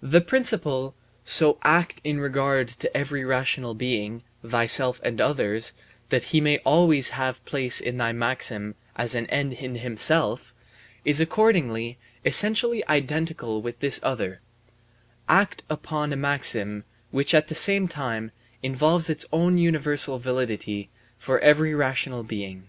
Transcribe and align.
The 0.00 0.20
principle: 0.20 0.94
"So 1.24 1.58
act 1.64 2.00
in 2.04 2.20
regard 2.20 2.68
to 2.68 2.96
every 2.96 3.24
rational 3.24 3.74
being 3.74 4.22
(thyself 4.44 5.00
and 5.02 5.20
others), 5.20 5.72
that 6.10 6.22
he 6.30 6.40
may 6.40 6.58
always 6.58 7.08
have 7.08 7.44
place 7.44 7.80
in 7.80 7.96
thy 7.96 8.12
maxim 8.12 8.76
as 8.94 9.16
an 9.16 9.26
end 9.26 9.54
in 9.54 9.74
himself," 9.74 10.54
is 11.04 11.20
accordingly 11.20 11.98
essentially 12.24 12.86
identical 12.88 13.60
with 13.60 13.80
this 13.80 13.98
other: 14.04 14.40
"Act 15.28 15.64
upon 15.68 16.12
a 16.12 16.16
maxim 16.16 16.84
which, 17.10 17.34
at 17.34 17.48
the 17.48 17.56
same 17.56 17.88
time, 17.88 18.30
involves 18.62 19.10
its 19.10 19.26
own 19.32 19.58
universal 19.58 20.20
validity 20.20 20.90
for 21.18 21.40
every 21.40 21.74
rational 21.74 22.22
being." 22.22 22.68